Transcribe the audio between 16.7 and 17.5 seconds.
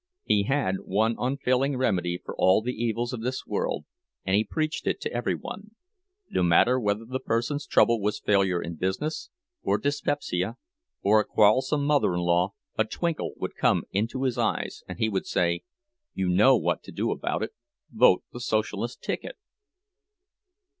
to do about